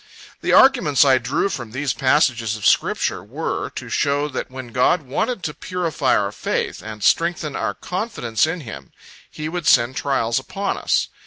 [0.41, 5.03] The arguments I drew from these passages of Scripture were, to show that when God
[5.03, 8.93] wanted to purify our faith, and strengthen our confidence in Him,
[9.29, 11.09] He would send trials upon us.